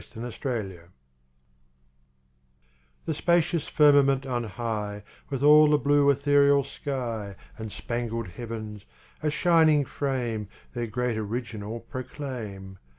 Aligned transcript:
8 0.01 0.07
Autoplay 0.15 0.81
The 3.05 3.13
spacious 3.13 3.67
firmament 3.67 4.25
on 4.25 4.45
high, 4.45 5.03
With 5.29 5.43
all 5.43 5.67
the 5.67 5.77
blue 5.77 6.09
ethereal 6.09 6.63
sky, 6.63 7.35
And 7.59 7.71
spangled 7.71 8.29
heavens, 8.29 8.85
a 9.21 9.29
shining 9.29 9.85
frame 9.85 10.47
Their 10.73 10.87
great 10.87 11.17
Original 11.19 11.81
proclaim. 11.81 12.79